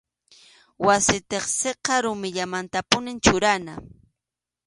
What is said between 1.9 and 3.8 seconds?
rumillamantapunim churana.